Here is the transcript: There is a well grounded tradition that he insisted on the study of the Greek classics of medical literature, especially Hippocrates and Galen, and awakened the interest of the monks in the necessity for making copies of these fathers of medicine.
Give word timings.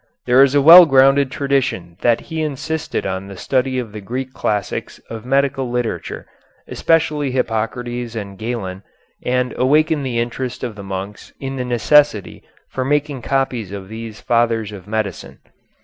There 0.25 0.41
is 0.41 0.55
a 0.55 0.63
well 0.63 0.87
grounded 0.87 1.29
tradition 1.29 1.95
that 2.01 2.21
he 2.21 2.41
insisted 2.41 3.05
on 3.05 3.27
the 3.27 3.37
study 3.37 3.77
of 3.77 3.91
the 3.91 4.01
Greek 4.01 4.33
classics 4.33 4.97
of 5.11 5.27
medical 5.27 5.69
literature, 5.69 6.25
especially 6.67 7.29
Hippocrates 7.29 8.15
and 8.15 8.35
Galen, 8.35 8.81
and 9.23 9.53
awakened 9.57 10.03
the 10.03 10.17
interest 10.17 10.63
of 10.63 10.75
the 10.75 10.81
monks 10.81 11.33
in 11.39 11.57
the 11.57 11.65
necessity 11.65 12.41
for 12.67 12.83
making 12.83 13.21
copies 13.21 13.71
of 13.71 13.89
these 13.89 14.19
fathers 14.19 14.71
of 14.71 14.87
medicine. 14.87 15.37